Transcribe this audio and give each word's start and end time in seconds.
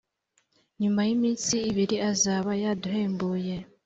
Nyuma 0.81 1.01
y’iminsi 1.07 1.55
ibiri 1.69 1.97
azaba 2.11 2.51
yaduhembuye, 2.63 3.55